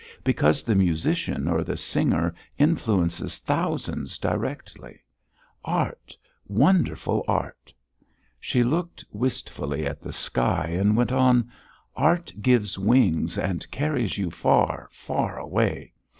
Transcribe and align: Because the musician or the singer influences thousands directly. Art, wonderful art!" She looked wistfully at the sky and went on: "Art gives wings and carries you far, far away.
Because 0.23 0.63
the 0.63 0.73
musician 0.73 1.47
or 1.47 1.63
the 1.63 1.77
singer 1.77 2.33
influences 2.57 3.37
thousands 3.37 4.17
directly. 4.17 4.99
Art, 5.63 6.17
wonderful 6.47 7.23
art!" 7.27 7.71
She 8.39 8.63
looked 8.63 9.05
wistfully 9.11 9.85
at 9.85 10.01
the 10.01 10.11
sky 10.11 10.69
and 10.69 10.97
went 10.97 11.11
on: 11.11 11.51
"Art 11.95 12.33
gives 12.41 12.79
wings 12.79 13.37
and 13.37 13.69
carries 13.69 14.17
you 14.17 14.31
far, 14.31 14.89
far 14.91 15.37
away. 15.37 15.93